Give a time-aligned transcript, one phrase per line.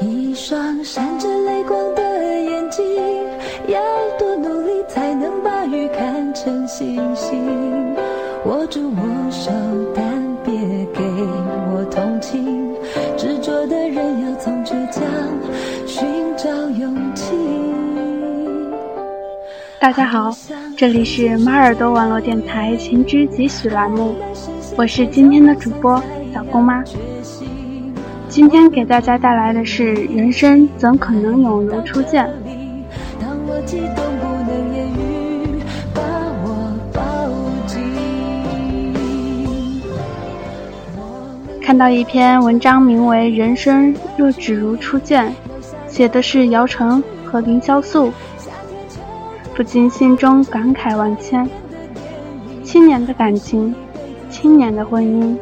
[0.00, 2.02] 一双闪着泪光的
[2.40, 2.84] 眼睛，
[3.68, 3.80] 要
[4.18, 7.94] 多努力才能把雨看成星星。
[8.46, 9.50] 握住我手，
[9.94, 10.04] 但
[10.42, 10.54] 别
[10.94, 11.02] 给
[11.74, 12.74] 我同情。
[13.18, 15.02] 执着的人要从倔强
[15.86, 16.06] 寻
[16.36, 17.36] 找勇气。
[19.78, 20.30] 大家好，
[20.78, 24.14] 这里是马耳朵网络电台情之几许栏目，
[24.78, 26.82] 我是今天的主播小公妈。
[28.30, 32.24] 今天给大家带来的是《人生怎可能永如初见》。
[41.60, 45.26] 看到一篇文章，名为《人生若只如初见》，
[45.88, 48.12] 写的是姚晨和凌潇肃，
[49.56, 51.50] 不禁心中感慨万千。
[52.62, 53.74] 七年的感情，
[54.30, 55.36] 七年的婚姻，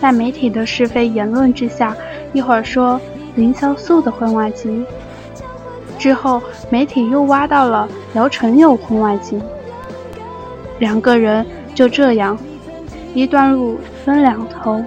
[0.00, 1.94] 在媒体的是非言论之下。
[2.34, 3.00] 一会儿说
[3.36, 4.84] 凌潇肃的婚外情，
[5.98, 9.40] 之后媒体又挖到了姚晨有婚外情，
[10.78, 12.36] 两个人就这样，
[13.14, 14.82] 一段路分两头，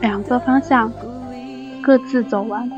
[0.00, 0.90] 两个方向，
[1.82, 2.68] 各自走完。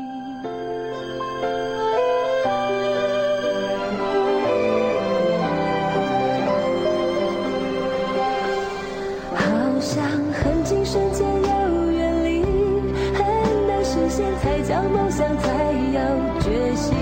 [15.97, 16.05] 当
[16.41, 16.93] 决心，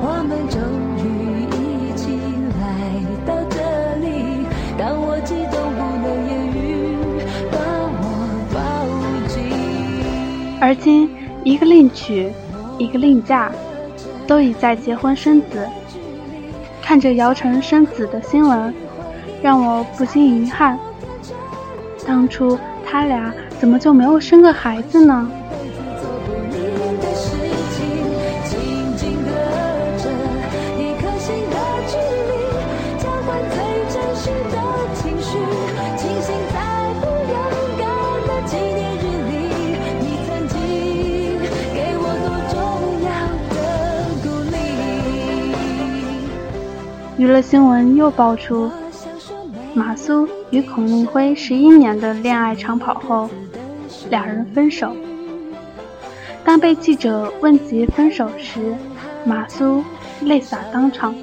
[0.00, 0.60] 我们就
[1.02, 2.14] 一起
[2.60, 2.62] 来
[3.26, 3.56] 到这
[3.98, 4.06] 里
[10.60, 11.10] 而今，
[11.42, 12.30] 一个另娶，
[12.78, 13.50] 一个另嫁，
[14.26, 15.66] 都已在结婚生子。
[16.80, 18.72] 看着姚晨生子的新闻，
[19.42, 20.78] 让我不禁遗憾：
[22.06, 25.28] 当初他俩怎么就没有生个孩子呢？
[47.18, 48.70] 娱乐新闻又爆出，
[49.72, 53.30] 马苏与孔令辉十一年的恋爱长跑后，
[54.10, 54.94] 两人分手。
[56.44, 58.76] 当被记者问及分手时，
[59.24, 59.82] 马苏
[60.20, 61.14] 泪洒当场。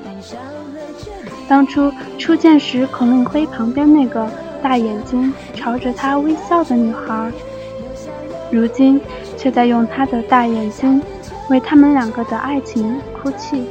[1.47, 4.27] 当初初见时，孔令辉旁边那个
[4.63, 7.31] 大眼睛朝着他微笑的女孩，
[8.49, 8.99] 如今
[9.37, 10.99] 却在用他的大眼睛
[11.51, 13.63] 为他们两个的爱情哭泣。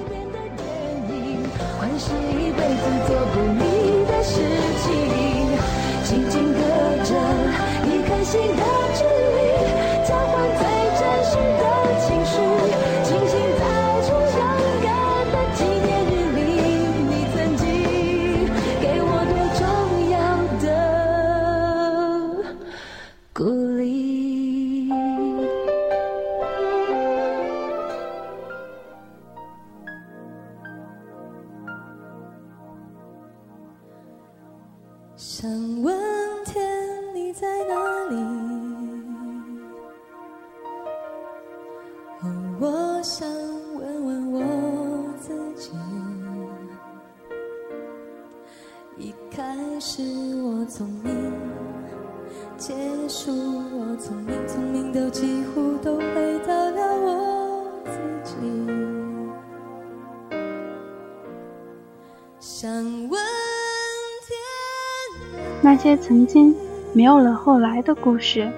[65.63, 66.55] 那些曾经
[66.93, 68.51] 没有了后来的故事。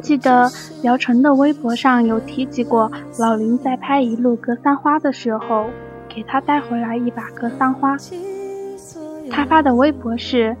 [0.00, 0.50] 记得
[0.82, 5.70] 姚晨的微博上有提及过，老林在拍《一路格桑花》的时候，
[6.08, 7.96] 给他带回来一把格桑花。
[9.30, 10.56] 他发的微博是：“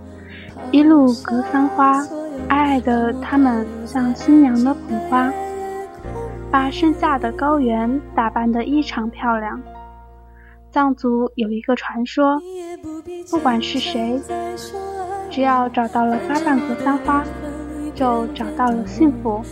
[0.70, 2.06] 一路格桑花，
[2.48, 5.32] 爱爱的他们像新娘的捧花，
[6.50, 9.60] 把盛夏的高原打扮得异常漂亮。”
[10.72, 12.40] 藏族有一个传说，
[13.30, 14.20] 不管是谁，
[15.28, 17.24] 只要找到了花瓣格桑花，
[17.94, 19.42] 就找到了幸福。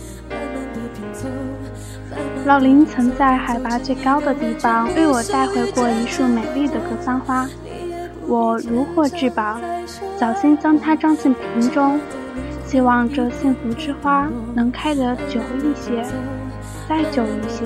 [2.45, 7.47] 老林曾在海拔最高的地方为我带回过一束美丽的格桑花，
[8.25, 9.59] 我如获至宝，
[10.17, 11.99] 小心将它装进瓶中，
[12.65, 16.01] 希望这幸福之花能开得久一些，
[16.89, 17.65] 再久一些。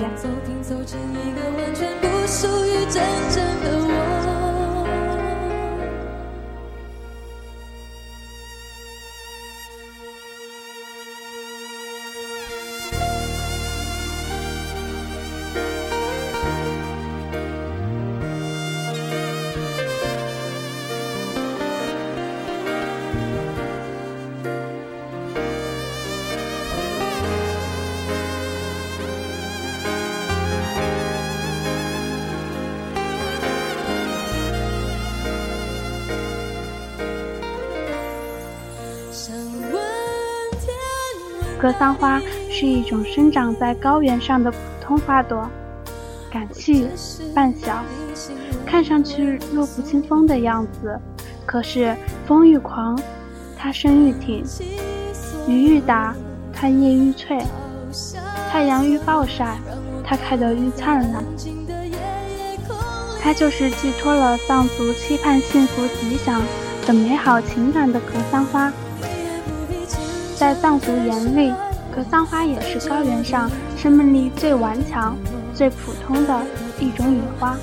[41.63, 42.21] 格桑花
[42.51, 45.49] 是一种生长在高原上的普通花朵，
[46.29, 46.89] 杆细
[47.33, 47.81] 瓣小，
[48.65, 50.99] 看上去弱不禁风的样子。
[51.45, 51.95] 可是
[52.27, 52.99] 风愈狂，
[53.57, 54.43] 它身愈挺；
[55.47, 56.13] 雨愈大，
[56.51, 57.41] 它叶愈翠；
[58.51, 59.57] 太阳愈暴晒，
[60.03, 61.23] 它开得愈灿烂。
[63.21, 66.41] 它就是寄托了藏族期盼幸福吉祥
[66.85, 68.69] 的美好情感的格桑花。
[70.43, 71.53] 在藏族眼里，
[71.89, 75.15] 格桑花也是高原上生命力最顽强、
[75.53, 76.45] 最普通的
[76.81, 77.55] 一种野花。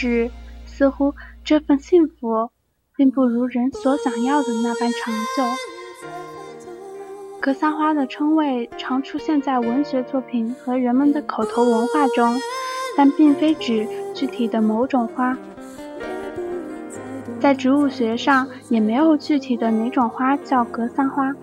[0.00, 0.30] 是，
[0.64, 1.12] 似乎
[1.42, 2.50] 这份幸福，
[2.94, 5.42] 并不如人所想要的那般长久。
[7.40, 12.40] 格桑花的称谓常出现在文学作品和人们的口头文化中，
[12.96, 15.36] 但并非指具体的某种花。
[17.40, 21.34] 在植物学上，也没有具体的哪种花叫格桑花。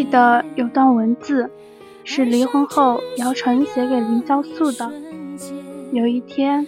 [0.00, 1.50] 记得有段文字，
[2.04, 4.90] 是离婚后姚晨写给林潇肃的。
[5.92, 6.66] 有一天，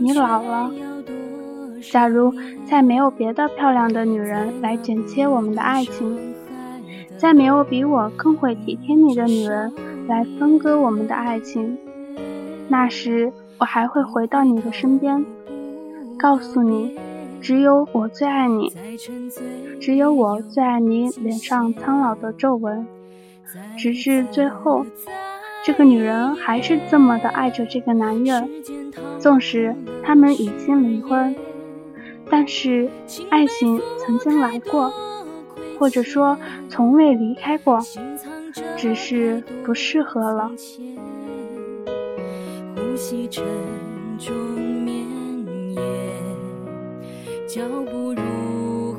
[0.00, 0.72] 你老了，
[1.92, 2.34] 假如
[2.64, 6.18] 再没有别的漂亮的女人来剪切我们的爱情，
[7.16, 9.72] 再没有比我更会体贴你的女人。
[10.08, 11.78] 来分割我们的爱情，
[12.68, 15.24] 那时我还会回到你的身边，
[16.18, 16.98] 告诉你，
[17.46, 18.72] 只有我最爱你，
[19.80, 22.84] 只有我最爱你脸上苍老的皱纹，
[23.78, 24.84] 直至最后，
[25.64, 28.50] 这个女人还是这么的爱着这个男人，
[29.20, 31.36] 纵使他们已经离婚，
[32.28, 32.90] 但是
[33.30, 34.92] 爱情曾经来过，
[35.78, 36.36] 或者说
[36.68, 37.78] 从未离开过。
[38.76, 40.50] 只是不适合了。
[47.46, 48.96] 脚步如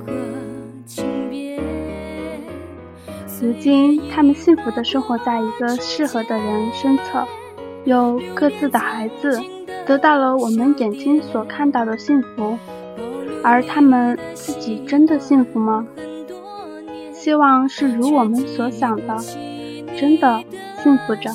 [3.60, 7.28] 今，他们幸福的生活在一个适合的人身侧，
[7.84, 9.42] 有各自的孩子，
[9.86, 12.58] 得到了我们眼睛所看到的幸福。
[13.44, 15.86] 而他们自己真的幸福吗？
[17.14, 19.18] 希望是如我们所想的。
[19.98, 20.42] 真的
[20.82, 21.32] 幸福着。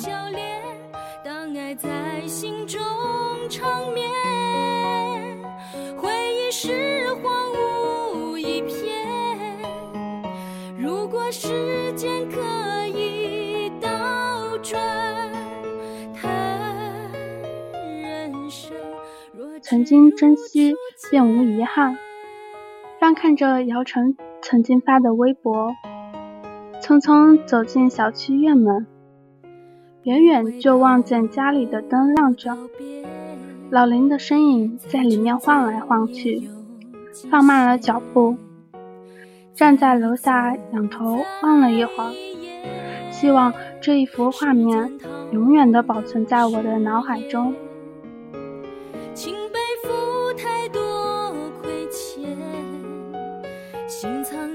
[19.73, 20.75] 曾经珍惜，
[21.09, 21.97] 便无遗憾。
[22.99, 25.73] 翻看着姚晨曾经发的微博。
[26.79, 28.85] 匆匆走进小区院门，
[30.03, 32.55] 远远就望见家里的灯亮着，
[33.71, 36.47] 老林的身影在里面晃来晃去，
[37.31, 38.37] 放慢了脚步，
[39.55, 42.13] 站在楼下仰头望了一会儿，
[43.09, 43.51] 希望
[43.81, 44.99] 这一幅画面
[45.31, 47.55] 永远的保存在我的脑海中。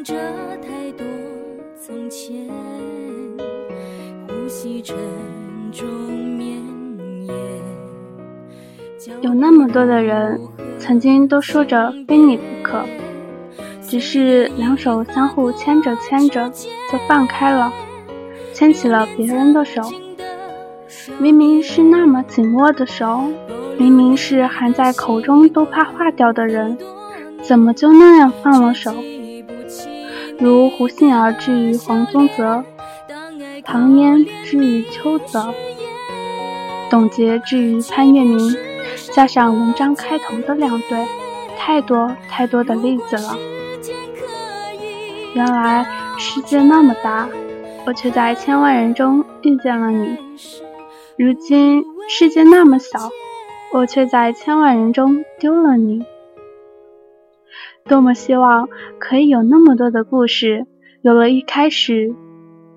[0.03, 0.15] 着
[0.63, 1.07] 太多
[1.81, 2.37] 从前
[4.27, 4.83] 呼吸
[9.21, 10.41] 有那么多的人，
[10.79, 12.85] 曾经都说着非你不可，
[13.83, 17.73] 只是两手相互牵着牵着就放开了，
[18.53, 19.83] 牵起了别人的手。
[21.19, 23.25] 明明是那么紧握的手，
[23.77, 26.79] 明明是含在口中都怕化掉的人，
[27.43, 28.93] 怎么就那样放了手？
[30.41, 32.65] 如胡杏儿之于黄宗泽，
[33.65, 35.53] 唐嫣之于邱泽，
[36.89, 38.57] 董洁之于潘粤明，
[39.13, 41.05] 加上文章开头的两对，
[41.59, 43.37] 太多太多的例子了。
[45.35, 45.85] 原来
[46.17, 47.29] 世界那么大，
[47.85, 50.17] 我却在千万人中遇见了你。
[51.17, 53.11] 如今世界那么小，
[53.73, 56.05] 我却在千万人中丢了你。
[57.89, 58.69] 多么希望
[58.99, 60.67] 可以有那么多的故事，
[61.01, 62.15] 有了一开始，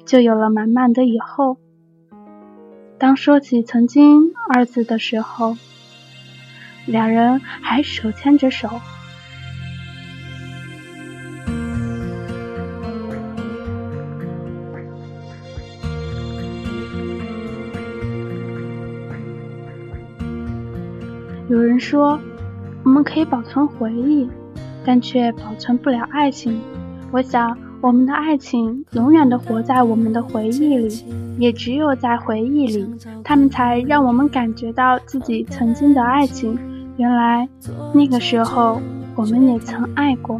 [0.06, 1.58] 就有了满满的以后。
[2.98, 5.58] 当说起“曾经”二字的时候，
[6.86, 8.70] 两人还手牵着手。
[21.50, 22.18] 有人说，
[22.86, 24.30] 我们可以保存回忆，
[24.86, 26.60] 但却保存不了爱情。
[27.12, 31.06] 我想，我们的爱情永远的活在我们的回忆里，
[31.38, 32.88] 也只有在回忆里，
[33.24, 36.58] 他们才让我们感觉到自己曾经的爱情。
[36.98, 37.48] 原来，
[37.94, 38.82] 那个时候，
[39.16, 40.40] 我们也曾爱过。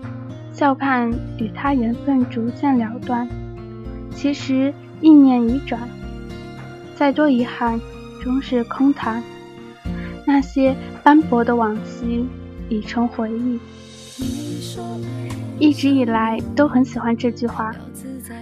[0.61, 3.27] 笑盼与他缘分逐渐了断。
[4.15, 5.89] 其实意念已转，
[6.95, 7.81] 再多遗憾
[8.21, 9.23] 终是空谈。
[10.23, 12.27] 那些斑驳的往昔
[12.69, 13.59] 已成回忆。
[15.57, 17.73] 一直以来都很喜欢这句话，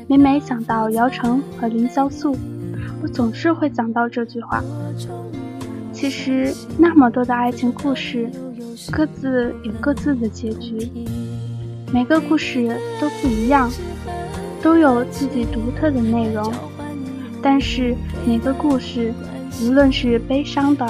[0.09, 2.35] 每每想到姚晨和凌潇肃，
[3.01, 4.61] 我总是会想到这句话。
[5.93, 8.29] 其实那么多的爱情故事，
[8.91, 10.91] 各自有各自的结局，
[11.91, 13.71] 每个故事都不一样，
[14.61, 16.53] 都有自己独特的内容。
[17.41, 19.11] 但是每个故事，
[19.63, 20.85] 无论是悲伤的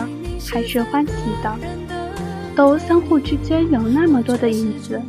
[0.52, 1.56] 还是欢喜的，
[2.54, 5.02] 都相互之间有那么多的影子，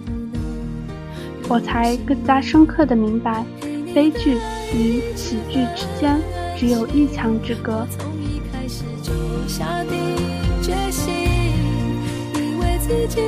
[1.48, 3.44] 我才更加深刻的明白，
[3.92, 4.36] 悲剧
[4.72, 6.20] 与喜剧之间
[6.56, 7.84] 只有一墙之隔。
[9.48, 9.98] 下定
[10.62, 11.12] 决心，
[12.34, 13.20] 以为自己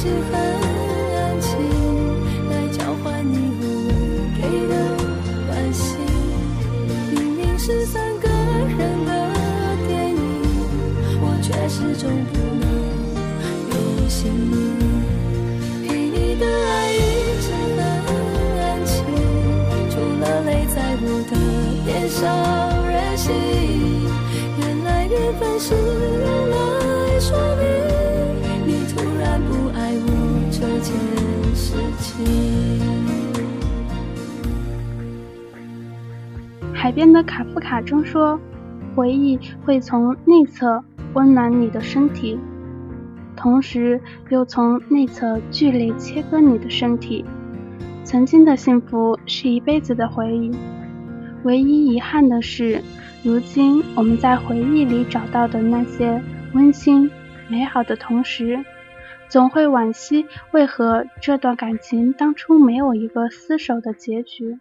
[0.00, 1.50] 是很安静
[2.48, 3.92] 来交换你偶尔
[4.36, 4.72] 给的
[5.48, 5.98] 关心
[7.10, 9.10] 明明是三个人的
[9.88, 10.20] 电影
[11.20, 12.64] 我却始终不能
[13.70, 14.54] 有姓名
[15.82, 16.96] 给你的爱一
[17.42, 18.08] 直很
[18.60, 18.94] 安静
[19.90, 21.32] 除了泪在我的
[21.86, 22.22] 脸上
[22.86, 23.34] 任性
[24.60, 25.97] 原来缘分是
[36.74, 38.38] 海边的卡夫卡中说
[38.94, 40.82] ：“回忆会从内侧
[41.14, 42.38] 温暖你的身体，
[43.36, 44.00] 同时
[44.30, 47.24] 又从内侧剧烈切割你的身体。
[48.04, 50.50] 曾经的幸福是一辈子的回忆，
[51.42, 52.82] 唯一遗憾的是，
[53.22, 56.22] 如今我们在回忆里找到的那些
[56.54, 57.10] 温馨
[57.48, 58.64] 美好的同时，
[59.28, 64.58] 总会惋惜为何这段感情当初没有一个厮守的结局。”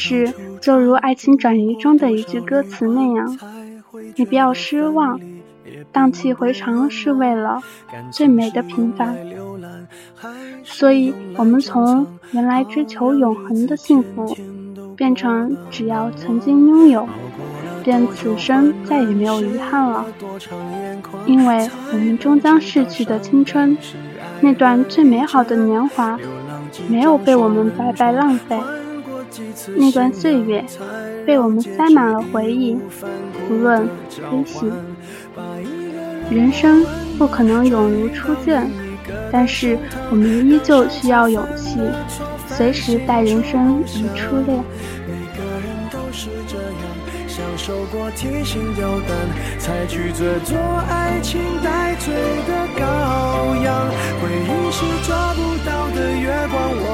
[0.00, 3.36] 是，就如《爱情转移》中的一句歌词那样，
[4.14, 5.20] 你不要失望，
[5.90, 7.60] 荡气回肠是为了
[8.12, 9.16] 最美的平凡。
[10.62, 14.36] 所以，我们从原来追求永恒的幸福，
[14.94, 17.08] 变成只要曾经拥有。
[17.82, 20.06] 便此生再也没有遗憾了，
[21.26, 23.76] 因为我们终将逝去的青春，
[24.40, 26.16] 那段最美好的年华，
[26.88, 28.56] 没有被我们白白浪费。
[29.76, 30.64] 那段岁月，
[31.26, 32.78] 被我们塞满了回忆，
[33.50, 34.70] 无论悲喜。
[36.30, 36.84] 人生
[37.18, 38.70] 不可能永如初见，
[39.32, 39.78] 但是
[40.10, 41.78] 我们依旧需要勇气，
[42.46, 44.62] 随时待人生如初恋。
[47.56, 49.10] 受过提心吊胆，
[49.58, 50.56] 才拒绝做
[50.88, 52.14] 爱情带罪
[52.46, 52.82] 的羔
[53.64, 53.67] 羊。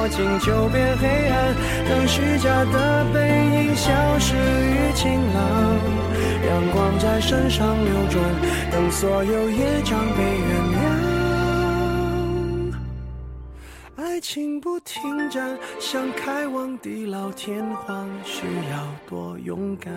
[0.05, 1.55] 光，握紧就变黑暗。
[1.89, 5.43] 等虚假的背影消失于晴朗，
[6.47, 8.23] 阳光在身上流转，
[8.71, 10.83] 等所有业障被原谅。
[13.95, 18.77] 爱情不停站，想开往地老天荒，需要
[19.09, 19.91] 多勇敢。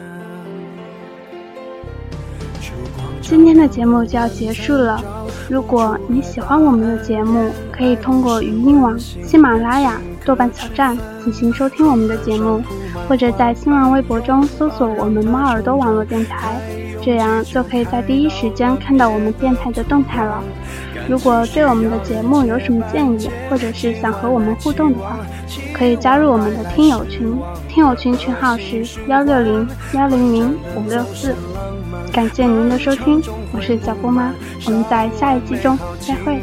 [3.21, 5.03] 今天的节目就要结束了。
[5.51, 12.63] 如果你喜欢我们的节目，可以通过语音网、喜马拉雅、豆瓣小站进行收听我们的节目，
[13.09, 16.61] 或者在新浪微博中搜索我们猫耳朵网络电台，
[17.03, 20.43] 这样就可以在第一时间看到我们电台的动态了。
[21.09, 25.17] 如果对我们的节目有什么建议，或者是想和我们互动的话，
[25.73, 27.35] 可以加入我们的听友群，
[27.69, 31.35] 听友群群号是幺六零幺零零五六四。
[32.13, 34.33] 感谢您的收听，我是小姑妈，
[34.67, 36.43] 我们在下一季中再会。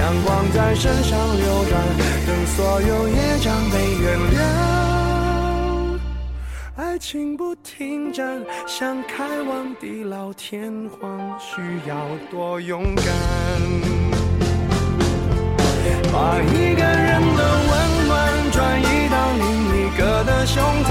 [0.00, 1.78] 阳光在身上流转，
[2.26, 4.40] 等所有业障被原谅。
[6.76, 11.94] 爱情不停站，想开往地老天荒，需要
[12.30, 13.04] 多勇敢。
[16.10, 18.10] 把一个人的温暖
[18.52, 19.44] 转移到另
[19.76, 20.88] 一个的胸膛，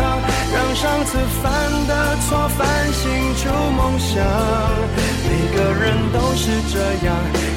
[0.54, 1.44] 让上次犯
[1.88, 2.60] 的错反
[2.94, 4.14] 省出梦想。
[5.26, 6.76] 每个人都是这
[7.08, 7.10] 样。